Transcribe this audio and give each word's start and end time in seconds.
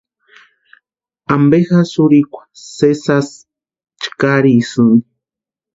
¿Ampe 1.33 1.57
jasï 1.67 1.95
urhikwa 2.03 2.41
sési 2.75 2.99
jasï 3.05 3.35
chkarisïni? 4.03 4.97